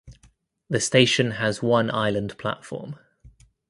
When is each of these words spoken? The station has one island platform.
The 0.67 0.79
station 0.79 1.29
has 1.29 1.61
one 1.61 1.91
island 1.93 2.35
platform. 2.39 2.95